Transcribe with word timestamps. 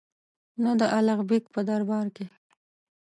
نه 0.63 0.71
د 0.79 0.81
الغ 0.97 1.19
بېګ 1.29 1.43
په 1.53 1.61
دربار 1.69 2.07
کې. 2.15 2.25